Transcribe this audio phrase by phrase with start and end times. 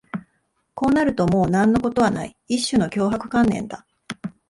[0.73, 3.85] こうなるともう何のことはない、一種の脅迫観念だ